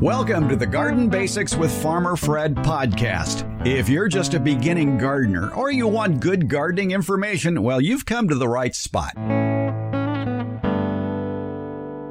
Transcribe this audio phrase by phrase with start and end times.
[0.00, 3.66] Welcome to the Garden Basics with Farmer Fred podcast.
[3.66, 8.28] If you're just a beginning gardener or you want good gardening information, well, you've come
[8.28, 9.16] to the right spot.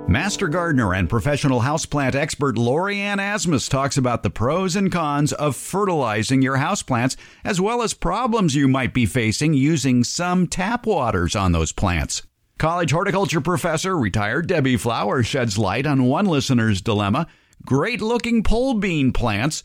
[0.05, 5.31] Master gardener and professional houseplant expert Lori Ann Asmus talks about the pros and cons
[5.31, 10.85] of fertilizing your houseplants, as well as problems you might be facing using some tap
[10.85, 12.23] waters on those plants.
[12.57, 17.27] College horticulture professor, retired Debbie Flower, sheds light on one listener's dilemma
[17.65, 19.63] great looking pole bean plants,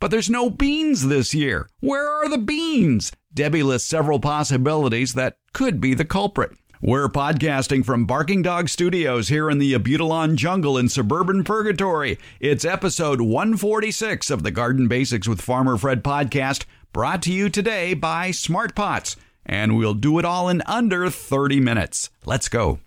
[0.00, 1.68] but there's no beans this year.
[1.80, 3.12] Where are the beans?
[3.34, 6.52] Debbie lists several possibilities that could be the culprit.
[6.80, 12.18] We're podcasting from Barking Dog Studios here in the Abutilon jungle in suburban Purgatory.
[12.40, 17.94] It's episode 146 of the Garden Basics with Farmer Fred podcast, brought to you today
[17.94, 19.14] by Smart Pots.
[19.46, 22.10] And we'll do it all in under 30 minutes.
[22.24, 22.80] Let's go.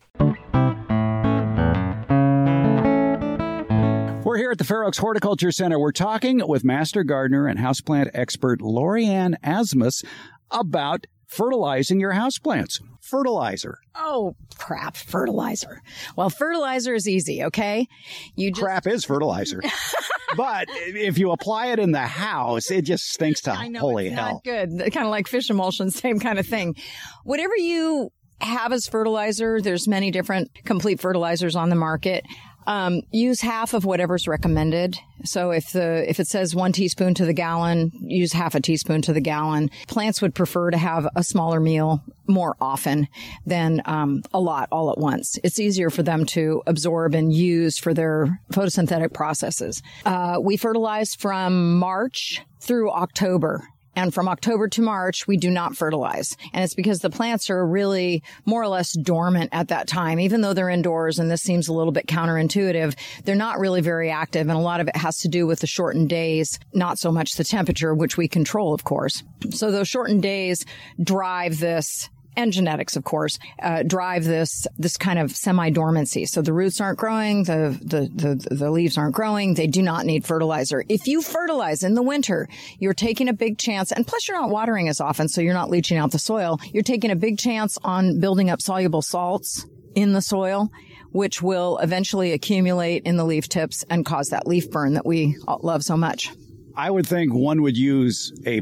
[4.35, 5.79] We're here at the Fair Oaks Horticulture Center.
[5.79, 10.03] We're talking with master gardener and houseplant expert Lori Ann Asmus
[10.51, 12.81] about fertilizing your houseplants.
[12.99, 13.77] Fertilizer.
[13.95, 15.81] Oh, crap, fertilizer.
[16.17, 17.87] Well, fertilizer is easy, okay?
[18.35, 18.61] You just...
[18.61, 19.61] Crap is fertilizer.
[20.35, 24.07] but if you apply it in the house, it just stinks to I know, holy
[24.07, 24.33] it's hell.
[24.33, 24.91] Not good.
[24.91, 26.75] Kind of like fish emulsion, same kind of thing.
[27.23, 32.25] Whatever you have as fertilizer, there's many different complete fertilizers on the market.
[32.67, 34.97] Um, use half of whatever's recommended.
[35.23, 39.01] So if the if it says one teaspoon to the gallon, use half a teaspoon
[39.03, 39.69] to the gallon.
[39.87, 43.07] Plants would prefer to have a smaller meal more often
[43.45, 45.37] than um, a lot all at once.
[45.43, 49.81] It's easier for them to absorb and use for their photosynthetic processes.
[50.05, 53.67] Uh, we fertilize from March through October.
[53.95, 56.35] And from October to March, we do not fertilize.
[56.53, 60.19] And it's because the plants are really more or less dormant at that time.
[60.19, 64.11] Even though they're indoors, and this seems a little bit counterintuitive, they're not really very
[64.11, 64.47] active.
[64.47, 67.35] And a lot of it has to do with the shortened days, not so much
[67.35, 69.23] the temperature, which we control, of course.
[69.51, 70.65] So those shortened days
[71.01, 76.25] drive this and genetics, of course, uh, drive this this kind of semi dormancy.
[76.25, 79.53] So the roots aren't growing, the, the the the leaves aren't growing.
[79.53, 80.83] They do not need fertilizer.
[80.89, 82.47] If you fertilize in the winter,
[82.79, 85.69] you're taking a big chance, and plus you're not watering as often, so you're not
[85.69, 86.59] leaching out the soil.
[86.71, 90.69] You're taking a big chance on building up soluble salts in the soil
[91.15, 95.37] which will eventually accumulate in the leaf tips and cause that leaf burn that we
[95.61, 96.29] love so much.
[96.75, 98.59] I would think one would use a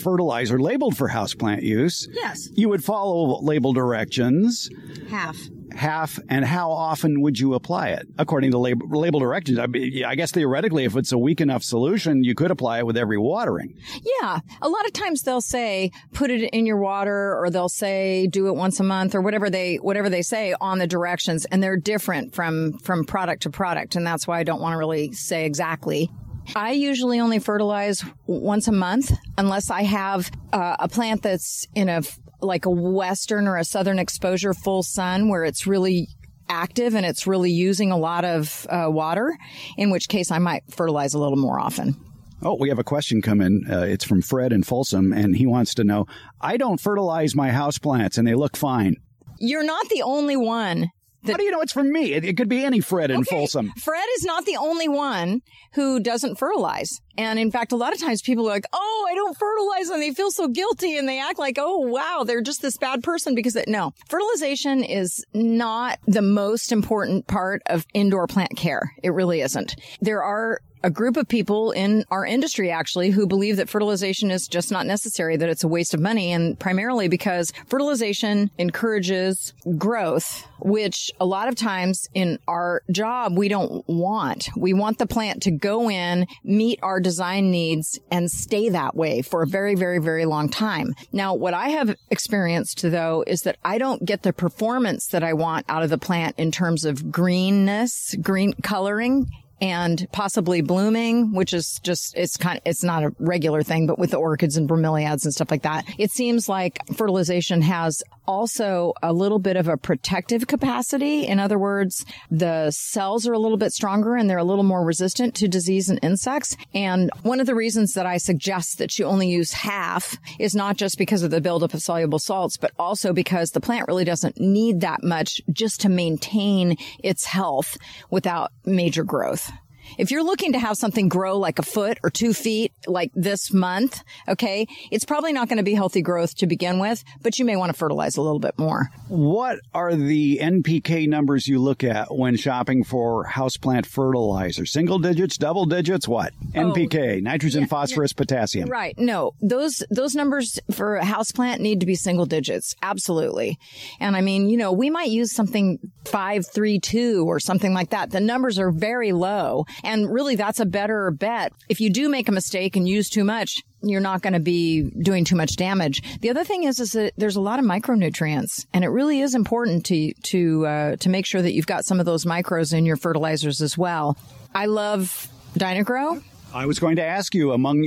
[0.00, 2.08] fertilizer labeled for houseplant use.
[2.10, 2.48] Yes.
[2.52, 4.70] You would follow label directions.
[5.10, 5.36] Half.
[5.74, 9.58] Half, and how often would you apply it according to label, label directions?
[9.58, 12.86] I, mean, I guess theoretically, if it's a weak enough solution, you could apply it
[12.86, 13.76] with every watering.
[14.20, 18.26] Yeah, a lot of times they'll say put it in your water, or they'll say
[18.28, 21.62] do it once a month, or whatever they whatever they say on the directions, and
[21.62, 25.12] they're different from from product to product, and that's why I don't want to really
[25.12, 26.10] say exactly.
[26.54, 31.88] I usually only fertilize once a month unless I have uh, a plant that's in
[31.88, 32.02] a
[32.40, 36.08] like a western or a southern exposure full sun where it's really
[36.48, 39.36] active and it's really using a lot of uh, water,
[39.76, 41.96] in which case I might fertilize a little more often.
[42.40, 43.64] Oh, we have a question come in.
[43.68, 46.06] Uh, it's from Fred in Folsom, and he wants to know
[46.40, 48.96] I don't fertilize my houseplants and they look fine.
[49.40, 50.90] You're not the only one
[51.26, 52.12] how do you know it's from me?
[52.12, 53.36] It, it could be any Fred in okay.
[53.36, 53.72] Folsom.
[53.76, 55.40] Fred is not the only one
[55.74, 57.00] who doesn't fertilize.
[57.16, 60.00] And in fact, a lot of times people are like, oh, I don't fertilize and
[60.00, 63.34] they feel so guilty and they act like, oh, wow, they're just this bad person
[63.34, 68.92] because it, no, fertilization is not the most important part of indoor plant care.
[69.02, 69.74] It really isn't.
[70.00, 74.48] There are a group of people in our industry actually who believe that fertilization is
[74.48, 80.46] just not necessary, that it's a waste of money, and primarily because fertilization encourages growth,
[80.60, 84.48] which a lot of times in our job we don't want.
[84.56, 89.22] We want the plant to go in, meet our design needs, and stay that way
[89.22, 90.94] for a very, very, very long time.
[91.12, 95.32] Now, what I have experienced though is that I don't get the performance that I
[95.32, 99.28] want out of the plant in terms of greenness, green coloring
[99.60, 103.98] and possibly blooming, which is just, it's kind of, it's not a regular thing, but
[103.98, 108.92] with the orchids and bromeliads and stuff like that, it seems like fertilization has also
[109.02, 111.26] a little bit of a protective capacity.
[111.26, 114.84] In other words, the cells are a little bit stronger and they're a little more
[114.84, 116.56] resistant to disease and insects.
[116.74, 120.76] And one of the reasons that I suggest that you only use half is not
[120.76, 124.38] just because of the buildup of soluble salts, but also because the plant really doesn't
[124.38, 127.78] need that much just to maintain its health
[128.10, 129.47] without major growth.
[129.96, 133.52] If you're looking to have something grow like a foot or two feet like this
[133.52, 137.44] month, okay, it's probably not going to be healthy growth to begin with, but you
[137.44, 138.90] may want to fertilize a little bit more.
[139.08, 144.66] What are the NPK numbers you look at when shopping for houseplant fertilizer?
[144.66, 146.32] Single digits, double digits, what?
[146.52, 148.18] NPK, oh, nitrogen, yeah, phosphorus, yeah.
[148.18, 148.68] potassium.
[148.68, 148.98] Right.
[148.98, 152.74] No, those, those numbers for a houseplant need to be single digits.
[152.82, 153.58] Absolutely.
[154.00, 157.90] And I mean, you know, we might use something five, three, two or something like
[157.90, 158.10] that.
[158.10, 159.66] The numbers are very low.
[159.84, 161.52] And really that's a better bet.
[161.68, 164.90] If you do make a mistake and use too much, you're not going to be
[165.02, 166.02] doing too much damage.
[166.20, 169.34] The other thing is, is that there's a lot of micronutrients and it really is
[169.34, 172.86] important to, to, uh, to make sure that you've got some of those micros in
[172.86, 174.16] your fertilizers as well.
[174.54, 176.22] I love Dyna-Gro.
[176.52, 177.84] I was going to ask you among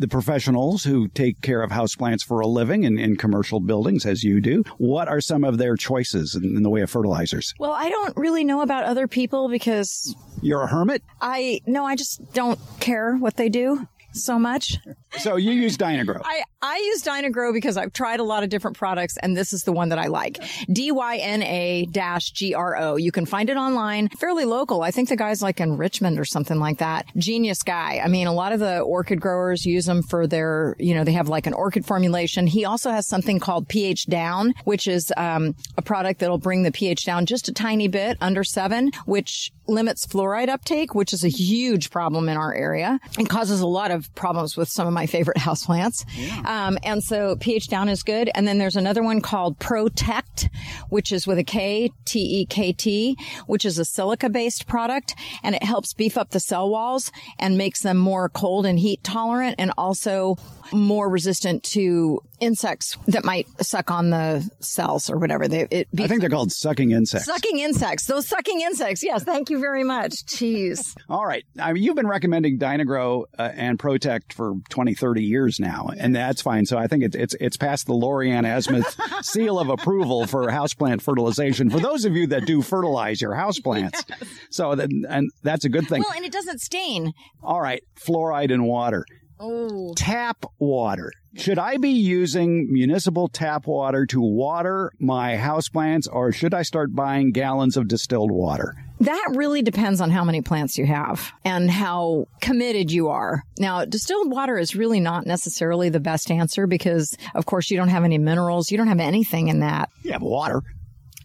[0.00, 4.24] the professionals who take care of houseplants for a living in, in commercial buildings, as
[4.24, 7.54] you do, what are some of their choices in, in the way of fertilizers?
[7.58, 11.02] Well, I don't really know about other people because you're a hermit?
[11.20, 14.78] I no, I just don't care what they do so much.
[15.18, 16.20] So you use Dyna-Gro.
[16.24, 19.64] I, I use Dyna-Gro because I've tried a lot of different products and this is
[19.64, 20.38] the one that I like.
[20.72, 22.96] D-Y-N-A dash G-R-O.
[22.96, 24.82] You can find it online, fairly local.
[24.82, 27.06] I think the guy's like in Richmond or something like that.
[27.16, 28.00] Genius guy.
[28.04, 31.12] I mean, a lot of the orchid growers use them for their, you know, they
[31.12, 32.46] have like an orchid formulation.
[32.46, 36.72] He also has something called pH down, which is, um, a product that'll bring the
[36.72, 41.28] pH down just a tiny bit under seven, which limits fluoride uptake, which is a
[41.28, 44.99] huge problem in our area and causes a lot of problems with some of my
[45.06, 46.04] favorite houseplants.
[46.14, 46.66] Yeah.
[46.66, 48.30] Um, and so pH down is good.
[48.34, 50.48] And then there's another one called Pro-TeKt,
[50.88, 53.16] which is with a K, T-E-K-T,
[53.46, 57.56] which is a silica based product and it helps beef up the cell walls and
[57.56, 60.36] makes them more cold and heat tolerant and also
[60.72, 65.46] more resistant to insects that might suck on the cells or whatever.
[65.46, 67.26] They, it be, I think they're called sucking insects.
[67.26, 68.06] Sucking insects.
[68.06, 69.02] Those sucking insects.
[69.02, 69.24] Yes.
[69.24, 70.12] Thank you very much.
[70.26, 70.96] Jeez.
[71.08, 71.44] All right.
[71.58, 76.14] I mean, you've been recommending Dyna-Gro uh, and Pro-TeKt for 20, 30 years now, and
[76.14, 76.66] that's fine.
[76.66, 81.02] So I think it's, it's, it's past the Lori-Ann Asmus seal of approval for houseplant
[81.02, 84.04] fertilization for those of you that do fertilize your houseplants.
[84.08, 84.28] Yes.
[84.50, 86.02] So that, and that's a good thing.
[86.02, 87.12] Well, and it doesn't stain.
[87.42, 87.82] All right.
[88.00, 89.04] Fluoride in water.
[89.38, 89.94] Oh.
[89.96, 91.12] Tap water.
[91.36, 96.94] Should I be using municipal tap water to water my houseplants or should I start
[96.94, 98.74] buying gallons of distilled water?
[99.00, 103.44] That really depends on how many plants you have and how committed you are.
[103.58, 107.88] Now, distilled water is really not necessarily the best answer because, of course, you don't
[107.88, 108.70] have any minerals.
[108.70, 109.88] You don't have anything in that.
[110.02, 110.62] You have water.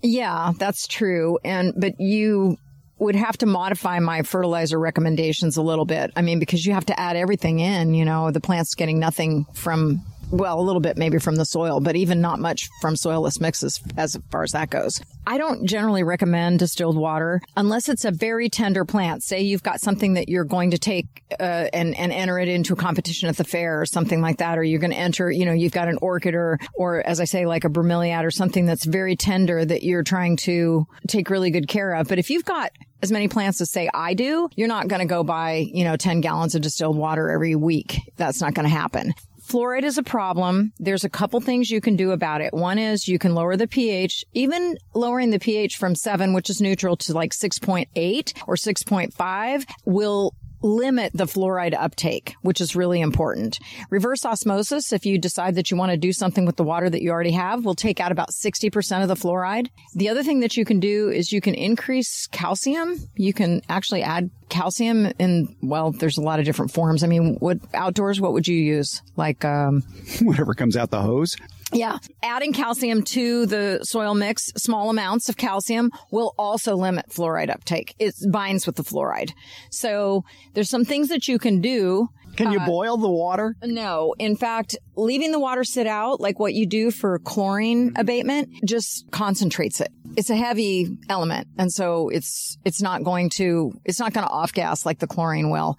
[0.01, 1.39] Yeah, that's true.
[1.43, 2.57] And, but you
[2.97, 6.11] would have to modify my fertilizer recommendations a little bit.
[6.15, 9.45] I mean, because you have to add everything in, you know, the plant's getting nothing
[9.53, 10.01] from
[10.31, 13.81] well, a little bit maybe from the soil, but even not much from soilless mixes
[13.97, 15.01] as far as that goes.
[15.27, 19.23] I don't generally recommend distilled water unless it's a very tender plant.
[19.23, 22.73] Say you've got something that you're going to take uh, and and enter it into
[22.73, 25.45] a competition at the fair or something like that, or you're going to enter, you
[25.45, 28.65] know, you've got an orchid or or as I say, like a bromeliad or something
[28.65, 32.07] that's very tender that you're trying to take really good care of.
[32.07, 35.05] But if you've got as many plants as say I do, you're not going to
[35.05, 37.99] go buy, you know, 10 gallons of distilled water every week.
[38.17, 39.13] That's not going to happen
[39.47, 40.73] fluoride is a problem.
[40.79, 42.53] There's a couple things you can do about it.
[42.53, 46.61] One is you can lower the pH, even lowering the pH from seven, which is
[46.61, 50.33] neutral to like 6.8 or 6.5 will
[50.65, 53.59] limit the fluoride uptake, which is really important.
[53.89, 57.01] Reverse osmosis, if you decide that you want to do something with the water that
[57.01, 59.69] you already have, will take out about 60% of the fluoride.
[59.93, 62.99] The other thing that you can do is you can increase calcium.
[63.15, 67.03] You can actually add calcium in, well, there's a lot of different forms.
[67.03, 69.01] I mean, what outdoors, what would you use?
[69.15, 69.83] Like, um,
[70.21, 71.37] whatever comes out the hose.
[71.75, 71.97] Yeah.
[72.23, 77.95] Adding calcium to the soil mix, small amounts of calcium will also limit fluoride uptake.
[77.99, 79.31] It binds with the fluoride.
[79.71, 82.07] So there's some things that you can do.
[82.37, 83.55] Can you uh, boil the water?
[83.63, 84.13] No.
[84.19, 89.09] In fact, leaving the water sit out, like what you do for chlorine abatement, just
[89.11, 89.89] concentrates it.
[90.17, 91.47] It's a heavy element.
[91.57, 95.07] And so it's, it's not going to, it's not going to off gas like the
[95.07, 95.77] chlorine will.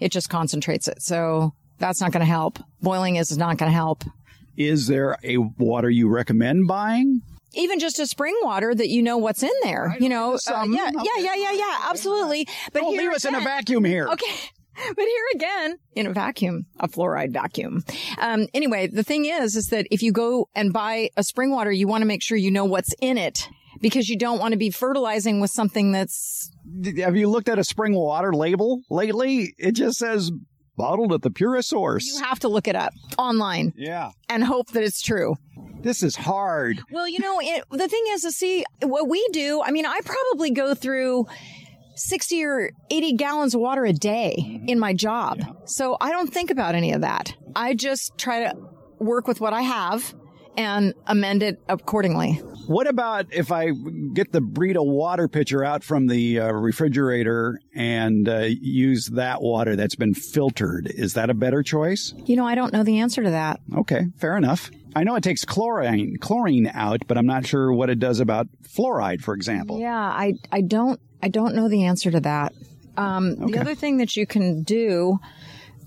[0.00, 1.02] It just concentrates it.
[1.02, 2.58] So that's not going to help.
[2.80, 4.04] Boiling is not going to help.
[4.58, 7.22] Is there a water you recommend buying?
[7.54, 9.96] even just a spring water that you know what's in there.
[9.98, 12.46] You know, uh, yeah, yeah, yeah, yeah, yeah, absolutely.
[12.72, 14.06] But Don't leave us again, in a vacuum here.
[14.08, 14.32] Okay.
[14.94, 17.82] But here again, in a vacuum, a fluoride vacuum.
[18.16, 21.72] Um, anyway, the thing is, is that if you go and buy a spring water,
[21.72, 23.48] you want to make sure you know what's in it
[23.80, 26.50] because you don't want to be fertilizing with something that's.
[26.98, 29.52] Have you looked at a spring water label lately?
[29.58, 30.30] It just says
[30.78, 32.06] bottled at the purest source.
[32.06, 33.74] You have to look it up online.
[33.76, 34.12] Yeah.
[34.30, 35.36] And hope that it's true.
[35.82, 36.80] This is hard.
[36.90, 39.62] Well, you know, it, the thing is to see what we do.
[39.62, 41.26] I mean, I probably go through
[41.96, 44.68] 60 or 80 gallons of water a day mm-hmm.
[44.68, 45.38] in my job.
[45.40, 45.52] Yeah.
[45.66, 47.34] So I don't think about any of that.
[47.54, 48.56] I just try to
[48.98, 50.14] work with what I have
[50.58, 52.32] and amend it accordingly.
[52.66, 53.70] What about if I
[54.12, 59.76] get the Brita water pitcher out from the uh, refrigerator and uh, use that water
[59.76, 60.88] that's been filtered?
[60.88, 62.12] Is that a better choice?
[62.26, 63.60] You know, I don't know the answer to that.
[63.74, 64.70] Okay, fair enough.
[64.96, 68.48] I know it takes chlorine chlorine out, but I'm not sure what it does about
[68.64, 69.78] fluoride, for example.
[69.78, 72.52] Yeah, I I don't I don't know the answer to that.
[72.96, 73.52] Um, okay.
[73.52, 75.20] The other thing that you can do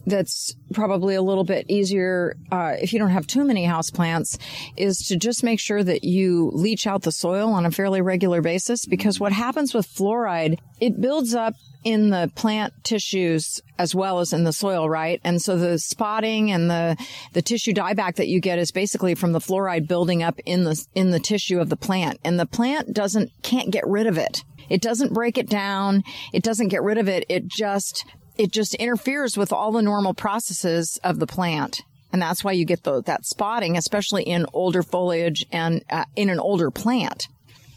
[0.05, 4.37] that's probably a little bit easier uh, if you don't have too many house plants
[4.77, 8.41] is to just make sure that you leach out the soil on a fairly regular
[8.41, 11.53] basis because what happens with fluoride it builds up
[11.83, 15.19] in the plant tissues as well as in the soil, right?
[15.23, 16.95] And so the spotting and the,
[17.33, 20.85] the tissue dieback that you get is basically from the fluoride building up in the,
[20.93, 22.19] in the tissue of the plant.
[22.23, 24.43] And the plant doesn't, can't get rid of it.
[24.69, 26.03] It doesn't break it down.
[26.33, 27.25] It doesn't get rid of it.
[27.27, 28.05] It just
[28.37, 31.81] it just interferes with all the normal processes of the plant.
[32.13, 36.29] And that's why you get the, that spotting, especially in older foliage and uh, in
[36.29, 37.27] an older plant.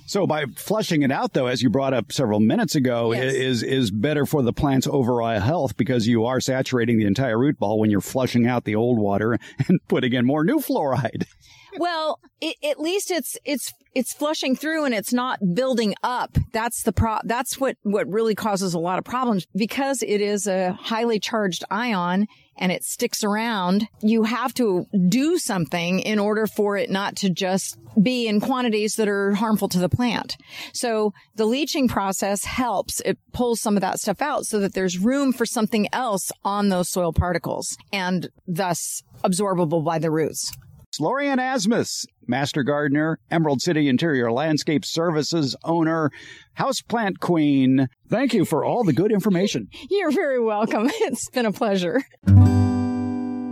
[0.07, 3.35] So by flushing it out, though, as you brought up several minutes ago, yes.
[3.35, 7.59] is is better for the plant's overall health because you are saturating the entire root
[7.59, 11.25] ball when you're flushing out the old water and putting in more new fluoride.
[11.77, 16.37] Well, it, at least it's it's it's flushing through and it's not building up.
[16.53, 17.19] That's the pro.
[17.25, 21.65] That's what what really causes a lot of problems because it is a highly charged
[21.71, 23.89] ion and it sticks around.
[24.03, 28.95] You have to do something in order for it not to just be in quantities
[28.97, 30.37] that are harmful to the plant.
[30.73, 33.01] So the leaching process helps.
[33.01, 36.69] It pulls some of that stuff out so that there's room for something else on
[36.69, 40.53] those soil particles and thus absorbable by the roots.
[41.01, 46.11] Lorianne Asmus, Master Gardener, Emerald City Interior Landscape Services owner,
[46.59, 47.89] houseplant queen.
[48.09, 49.69] Thank you for all the good information.
[49.91, 50.89] You're very welcome.
[50.89, 52.03] It's been a pleasure.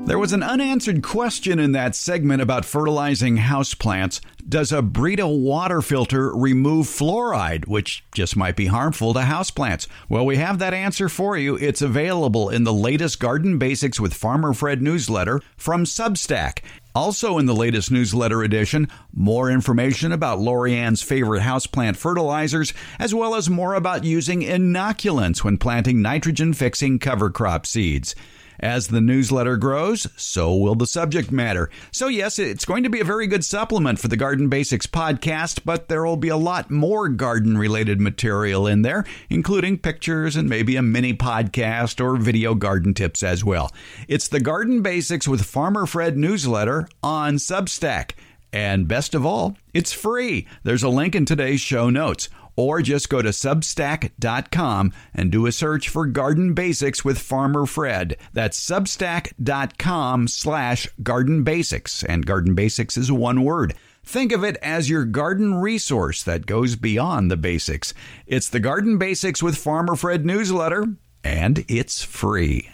[0.05, 4.21] There was an unanswered question in that segment about fertilizing houseplants.
[4.47, 9.87] Does a Brita water filter remove fluoride, which just might be harmful to houseplants?
[10.09, 11.55] Well, we have that answer for you.
[11.55, 16.59] It's available in the latest Garden Basics with Farmer Fred newsletter from Substack.
[16.97, 23.37] Also, in the latest newsletter edition, more information about Lorianne's favorite houseplant fertilizers, as well
[23.37, 28.17] as more about using inoculants when planting nitrogen fixing cover crop seeds.
[28.61, 31.71] As the newsletter grows, so will the subject matter.
[31.91, 35.61] So, yes, it's going to be a very good supplement for the Garden Basics podcast,
[35.65, 40.49] but there will be a lot more garden related material in there, including pictures and
[40.49, 43.73] maybe a mini podcast or video garden tips as well.
[44.09, 48.13] It's the Garden Basics with Farmer Fred newsletter on Substack.
[48.53, 50.47] And best of all, it's free.
[50.63, 55.53] There's a link in today's show notes or just go to substack.com and do a
[55.53, 58.17] search for Garden Basics with Farmer Fred.
[58.33, 63.75] That's substack.com slash garden basics, and garden basics is one word.
[64.05, 67.95] Think of it as your garden resource that goes beyond the basics.
[68.27, 70.87] It's the Garden Basics with Farmer Fred newsletter,
[71.23, 72.69] and it's free.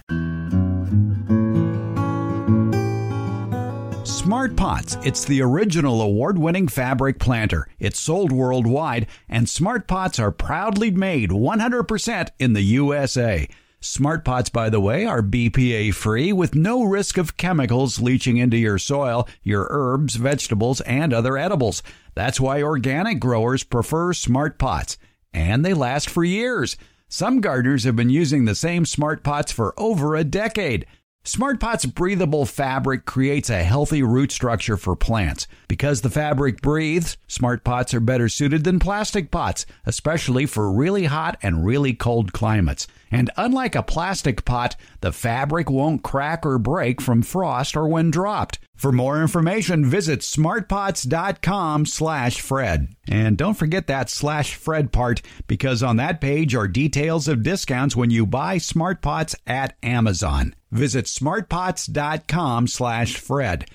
[4.28, 4.98] Smart Pots.
[5.04, 7.66] It's the original award winning fabric planter.
[7.78, 13.48] It's sold worldwide, and Smart Pots are proudly made 100% in the USA.
[13.80, 18.58] Smart Pots, by the way, are BPA free with no risk of chemicals leaching into
[18.58, 21.82] your soil, your herbs, vegetables, and other edibles.
[22.14, 24.98] That's why organic growers prefer Smart Pots,
[25.32, 26.76] and they last for years.
[27.08, 30.84] Some gardeners have been using the same Smart Pots for over a decade.
[31.28, 35.46] SmartPot's breathable fabric creates a healthy root structure for plants.
[35.68, 41.36] Because the fabric breathes, SmartPots are better suited than plastic pots, especially for really hot
[41.42, 42.86] and really cold climates.
[43.10, 48.10] And unlike a plastic pot, the fabric won't crack or break from frost or when
[48.10, 48.58] dropped.
[48.74, 52.88] For more information, visit smartpots.com slash Fred.
[53.06, 57.94] And don't forget that slash Fred part, because on that page are details of discounts
[57.94, 60.54] when you buy SmartPots at Amazon.
[60.70, 63.66] Visit smartpots.com slash Fred.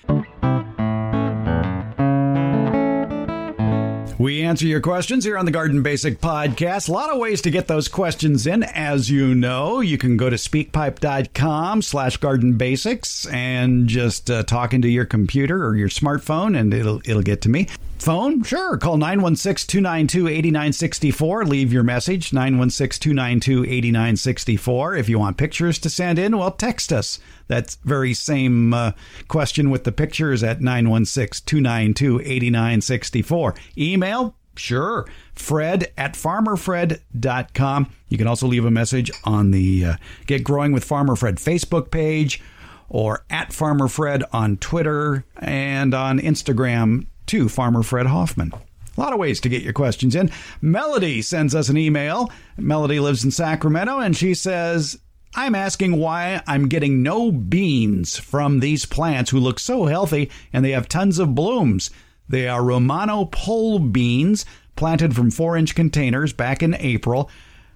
[4.16, 6.88] We answer your questions here on the Garden Basic Podcast.
[6.88, 8.62] A lot of ways to get those questions in.
[8.62, 14.72] As you know, you can go to speakpipe.com slash garden basics and just uh, talk
[14.72, 17.66] into your computer or your smartphone and it'll, it'll get to me.
[18.04, 18.42] Phone?
[18.42, 18.76] Sure.
[18.76, 21.46] Call 916 292 8964.
[21.46, 24.96] Leave your message 916 292 8964.
[24.96, 27.18] If you want pictures to send in, well, text us.
[27.48, 28.92] That very same uh,
[29.28, 33.54] question with the pictures at 916 292 8964.
[33.78, 34.36] Email?
[34.54, 35.08] Sure.
[35.32, 37.90] Fred at farmerfred.com.
[38.10, 39.96] You can also leave a message on the uh,
[40.26, 42.42] Get Growing with Farmer Fred Facebook page
[42.90, 48.52] or at Farmer Fred on Twitter and on Instagram to Farmer Fred Hoffman.
[48.96, 50.30] A lot of ways to get your questions in.
[50.60, 52.30] Melody sends us an email.
[52.56, 54.98] Melody lives in Sacramento and she says,
[55.34, 60.64] I'm asking why I'm getting no beans from these plants who look so healthy and
[60.64, 61.90] they have tons of blooms.
[62.28, 67.28] They are Romano pole beans planted from four inch containers back in April.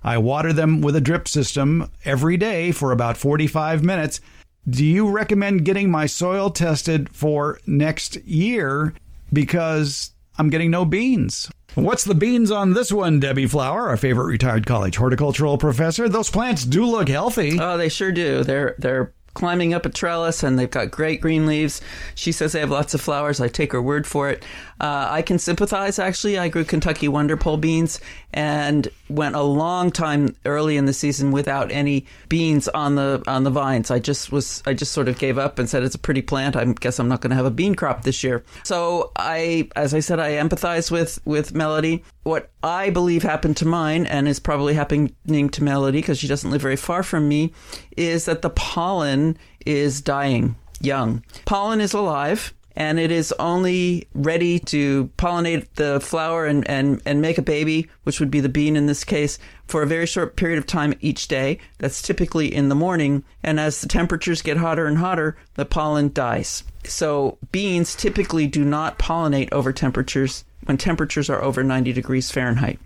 [0.05, 4.21] I water them with a drip system every day for about 45 minutes.
[4.69, 8.95] Do you recommend getting my soil tested for next year?
[9.33, 11.51] Because I'm getting no beans.
[11.75, 16.09] What's the beans on this one, Debbie Flower, our favorite retired college horticultural professor?
[16.09, 17.59] Those plants do look healthy.
[17.61, 18.43] Oh, they sure do.
[18.43, 21.81] They're they're climbing up a trellis and they've got great green leaves.
[22.17, 23.41] She says they have lots of flowers.
[23.41, 24.43] I take her word for it.
[24.81, 26.39] Uh, I can sympathize, actually.
[26.39, 28.01] I grew Kentucky Wonder Pole beans
[28.33, 33.45] and went a long time early in the season without any beans on the on
[33.45, 33.91] the vines.
[33.91, 36.57] I just was I just sort of gave up and said it's a pretty plant.
[36.57, 38.45] I guess I'm not going to have a bean crop this year.
[38.65, 42.05] So I, as I said, I empathize with with Melody.
[42.25, 46.51] What I believe happened to mine and is probably happening to Melody because she doesn't
[46.51, 47.53] live very far from me,
[47.97, 51.25] is that the pollen is dying young.
[51.47, 57.21] Pollen is alive and it is only ready to pollinate the flower and, and, and
[57.21, 60.37] make a baby, which would be the bean in this case, for a very short
[60.37, 61.59] period of time each day.
[61.79, 63.25] That's typically in the morning.
[63.43, 66.63] And as the temperatures get hotter and hotter, the pollen dies.
[66.85, 72.79] So beans typically do not pollinate over temperatures when temperatures are over 90 degrees Fahrenheit.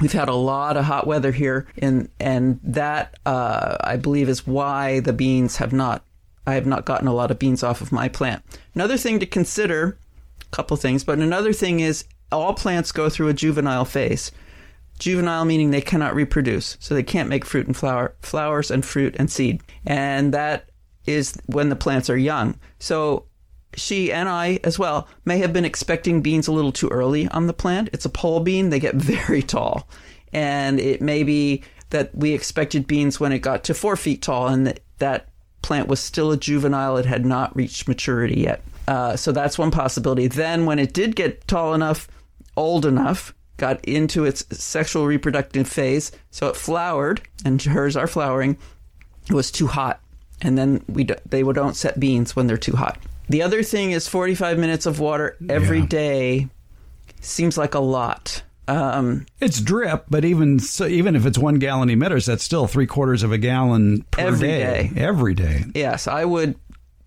[0.00, 4.46] We've had a lot of hot weather here, and and that uh, I believe is
[4.46, 6.04] why the beans have not
[6.46, 8.42] I have not gotten a lot of beans off of my plant.
[8.74, 9.98] Another thing to consider,
[10.40, 14.30] a couple things, but another thing is all plants go through a juvenile phase.
[14.98, 19.14] Juvenile meaning they cannot reproduce, so they can't make fruit and flower, flowers and fruit
[19.18, 19.62] and seed.
[19.84, 20.70] And that
[21.04, 22.58] is when the plants are young.
[22.78, 23.26] So
[23.74, 27.46] she and I as well may have been expecting beans a little too early on
[27.46, 27.90] the plant.
[27.92, 29.88] It's a pole bean, they get very tall.
[30.32, 34.48] And it may be that we expected beans when it got to four feet tall
[34.48, 35.28] and that, that
[35.62, 36.96] plant was still a juvenile.
[36.96, 38.62] It had not reached maturity yet.
[38.88, 40.28] Uh, so that's one possibility.
[40.28, 42.08] Then, when it did get tall enough,
[42.56, 48.56] old enough, got into its sexual reproductive phase, so it flowered, and hers are flowering,
[49.28, 50.00] it was too hot.
[50.42, 52.98] And then we do, they would don't set beans when they're too hot.
[53.28, 55.86] The other thing is 45 minutes of water every yeah.
[55.86, 56.48] day
[57.20, 58.42] seems like a lot.
[58.68, 62.86] Um, it's drip, but even so, even if it's one gallon emitters, that's still three
[62.86, 64.90] quarters of a gallon per every day.
[64.92, 65.00] day.
[65.00, 65.64] Every day.
[65.74, 66.56] Yes, I would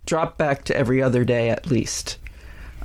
[0.06, 2.18] drop back to every other day at least.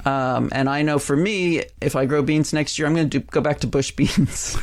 [0.04, 3.20] Um, and I know for me, if I grow beans next year, I'm going to
[3.20, 4.56] go back to bush beans.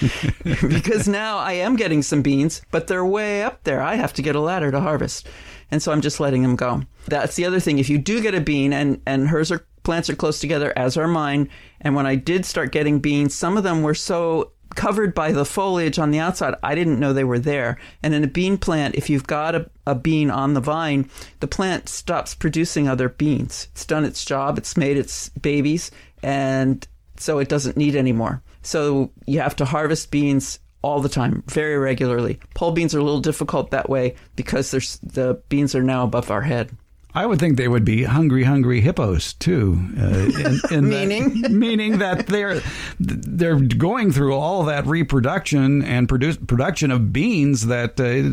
[0.42, 3.82] because now I am getting some beans, but they're way up there.
[3.82, 5.28] I have to get a ladder to harvest.
[5.70, 6.82] And so I'm just letting them go.
[7.06, 7.78] That's the other thing.
[7.78, 10.96] If you do get a bean and, and hers are plants are close together, as
[10.96, 11.48] are mine.
[11.80, 15.44] And when I did start getting beans, some of them were so covered by the
[15.44, 17.78] foliage on the outside, I didn't know they were there.
[18.02, 21.08] And in a bean plant, if you've got a, a bean on the vine,
[21.40, 23.68] the plant stops producing other beans.
[23.72, 25.90] It's done its job, it's made its babies,
[26.22, 28.42] and so it doesn't need any more.
[28.62, 32.40] So you have to harvest beans all the time, very regularly.
[32.54, 36.42] Pole beans are a little difficult that way because the beans are now above our
[36.42, 36.76] head.
[37.14, 39.78] I would think they would be hungry, hungry hippos too.
[39.98, 42.62] Uh, in, in meaning, that, meaning that they're
[42.98, 47.66] they're going through all that reproduction and produce production of beans.
[47.66, 48.28] That uh,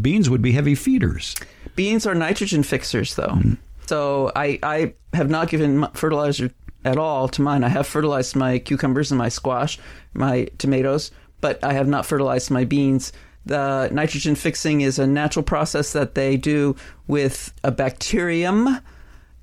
[0.00, 1.34] beans would be heavy feeders.
[1.74, 3.26] Beans are nitrogen fixers, though.
[3.26, 3.58] Mm.
[3.86, 6.50] So I I have not given fertilizer
[6.84, 7.64] at all to mine.
[7.64, 9.78] I have fertilized my cucumbers and my squash,
[10.14, 13.12] my tomatoes, but I have not fertilized my beans.
[13.46, 18.78] The nitrogen fixing is a natural process that they do with a bacterium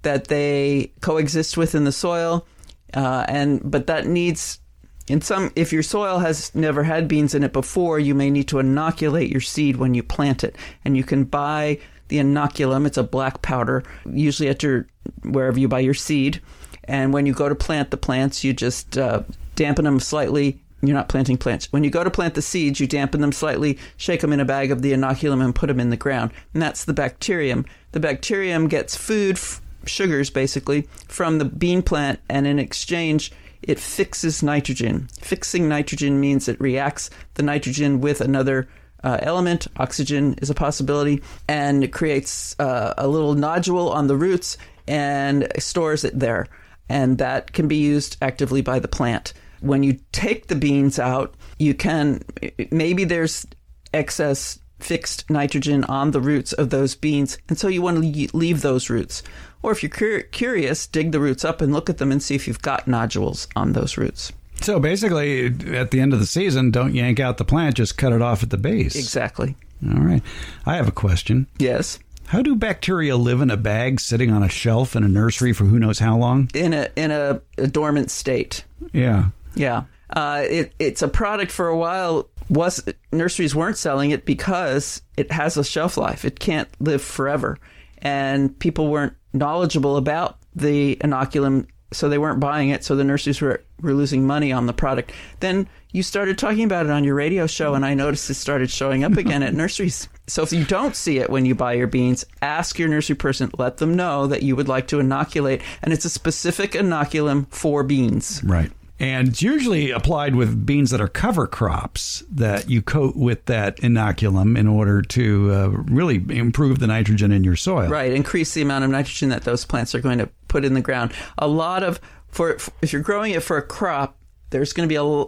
[0.02, 2.46] that they coexist with in the soil,
[2.94, 4.60] uh, and but that needs
[5.08, 8.48] in some if your soil has never had beans in it before, you may need
[8.50, 12.86] to inoculate your seed when you plant it, and you can buy the inoculum.
[12.86, 14.88] It's a black powder, usually at your
[15.24, 16.42] wherever you buy your seed,
[16.86, 19.24] And when you go to plant the plants, you just uh,
[19.56, 20.62] dampen them slightly.
[20.86, 21.72] You're not planting plants.
[21.72, 24.46] When you go to plant the seeds, you dampen them slightly, shake them in a
[24.46, 26.32] bag of the inoculum, and put them in the ground.
[26.54, 27.65] And that's the bacterium.
[27.93, 33.80] The bacterium gets food, f- sugars basically, from the bean plant, and in exchange, it
[33.80, 35.08] fixes nitrogen.
[35.22, 38.67] Fixing nitrogen means it reacts the nitrogen with another
[39.06, 39.67] uh, element.
[39.78, 45.48] Oxygen is a possibility, and it creates uh, a little nodule on the roots and
[45.60, 46.48] stores it there.
[46.89, 49.32] And that can be used actively by the plant.
[49.63, 52.21] When you take the beans out, you can
[52.69, 53.47] maybe there's
[53.93, 58.62] excess fixed nitrogen on the roots of those beans, and so you want to leave
[58.62, 59.23] those roots.
[59.62, 62.36] Or if you're cur- curious, dig the roots up and look at them and see
[62.36, 64.34] if you've got nodules on those roots.
[64.62, 68.12] So basically, at the end of the season, don't yank out the plant, just cut
[68.12, 68.95] it off at the base.
[68.95, 69.56] Exactly.
[69.86, 70.21] All right.
[70.65, 71.47] I have a question.
[71.58, 71.99] Yes.
[72.28, 75.65] How do bacteria live in a bag sitting on a shelf in a nursery for
[75.65, 76.49] who knows how long?
[76.54, 78.63] In a in a, a dormant state.
[78.91, 79.30] Yeah.
[79.56, 79.84] Yeah.
[80.10, 82.30] Uh, it, it's a product for a while.
[82.50, 86.26] Was nurseries weren't selling it because it has a shelf life.
[86.26, 87.58] It can't live forever,
[88.00, 92.84] and people weren't knowledgeable about the inoculum so they weren't buying it.
[92.84, 95.12] So the nurseries were, were losing money on the product.
[95.39, 98.70] Then you started talking about it on your radio show, and I noticed it started
[98.70, 100.10] showing up again at nurseries.
[100.28, 103.52] So if you don't see it when you buy your beans, ask your nursery person,
[103.58, 107.84] let them know that you would like to inoculate, and it's a specific inoculum for
[107.84, 108.42] beans.
[108.44, 108.72] Right.
[109.04, 113.76] And it's usually applied with beans that are cover crops that you coat with that
[113.78, 117.89] inoculum in order to uh, really improve the nitrogen in your soil.
[117.89, 120.80] Right, increase the amount of nitrogen that those plants are going to put in the
[120.80, 121.12] ground.
[121.38, 124.16] A lot of for if you're growing it for a crop,
[124.52, 125.26] there's going to be a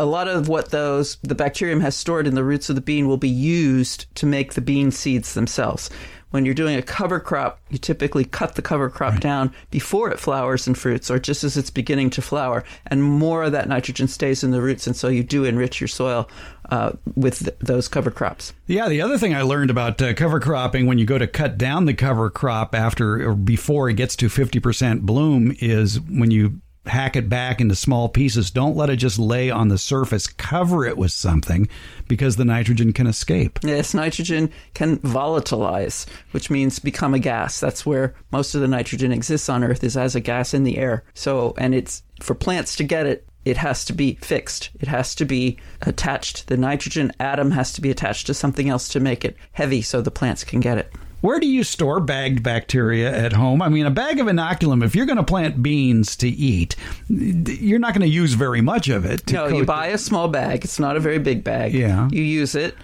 [0.00, 3.08] a lot of what those the bacterium has stored in the roots of the bean
[3.08, 5.90] will be used to make the bean seeds themselves
[6.30, 9.22] when you're doing a cover crop, you typically cut the cover crop right.
[9.22, 12.64] down before it flowers and fruits or just as it's beginning to flower.
[12.86, 14.86] And more of that nitrogen stays in the roots.
[14.86, 16.28] And so you do enrich your soil
[16.70, 18.52] uh, with th- those cover crops.
[18.66, 21.56] Yeah, the other thing I learned about uh, cover cropping when you go to cut
[21.56, 26.60] down the cover crop after or before it gets to 50% bloom is when you
[26.86, 28.50] hack it back into small pieces.
[28.50, 30.26] Don't let it just lay on the surface.
[30.26, 31.68] Cover it with something
[32.08, 33.58] because the nitrogen can escape.
[33.62, 37.60] Yes, nitrogen can volatilize, which means become a gas.
[37.60, 40.78] That's where most of the nitrogen exists on Earth is as a gas in the
[40.78, 41.04] air.
[41.14, 44.70] So, and it's for plants to get it, it has to be fixed.
[44.80, 46.48] It has to be attached.
[46.48, 50.02] The nitrogen atom has to be attached to something else to make it heavy so
[50.02, 50.92] the plants can get it.
[51.20, 53.60] Where do you store bagged bacteria at home?
[53.60, 56.76] I mean, a bag of inoculum, if you're going to plant beans to eat,
[57.08, 59.30] you're not going to use very much of it.
[59.32, 60.64] No, you buy a small bag.
[60.64, 61.74] It's not a very big bag.
[61.74, 62.08] Yeah.
[62.12, 62.76] You use it.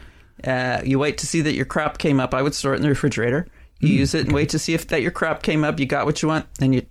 [0.42, 2.35] Uh, you wait to see that your crop came up.
[2.35, 3.47] I would store it in the refrigerator.
[3.81, 4.35] You mm, use it and okay.
[4.35, 5.79] wait to see if that your crop came up.
[5.79, 6.85] You got what you want, and you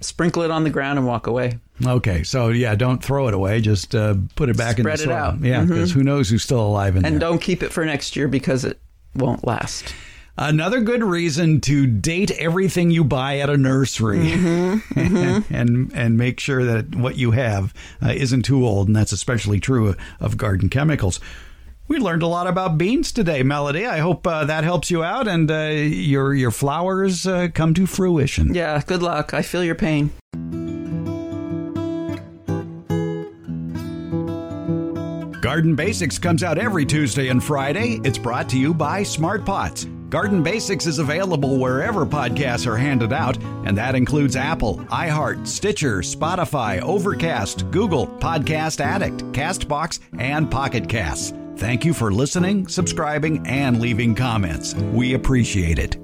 [0.00, 1.58] sprinkle it on the ground and walk away.
[1.84, 3.60] Okay, so yeah, don't throw it away.
[3.60, 5.12] Just uh, put it back Spread in the soil.
[5.12, 5.40] it out.
[5.40, 5.98] Yeah, because mm-hmm.
[5.98, 7.12] who knows who's still alive in and there.
[7.12, 8.78] And don't keep it for next year because it
[9.14, 9.94] won't last.
[10.36, 15.54] Another good reason to date everything you buy at a nursery mm-hmm, mm-hmm.
[15.54, 19.60] and and make sure that what you have uh, isn't too old, and that's especially
[19.60, 21.20] true of garden chemicals.
[21.88, 23.84] We learned a lot about beans today, Melody.
[23.84, 27.86] I hope uh, that helps you out and uh, your your flowers uh, come to
[27.86, 28.54] fruition.
[28.54, 29.34] Yeah, good luck.
[29.34, 30.12] I feel your pain.
[35.40, 37.98] Garden Basics comes out every Tuesday and Friday.
[38.04, 39.86] It's brought to you by Smart Pots.
[40.10, 45.98] Garden Basics is available wherever podcasts are handed out, and that includes Apple, iHeart, Stitcher,
[45.98, 51.32] Spotify, Overcast, Google, Podcast Addict, Castbox, and Pocket Casts.
[51.56, 54.74] Thank you for listening, subscribing, and leaving comments.
[54.74, 55.96] We appreciate it.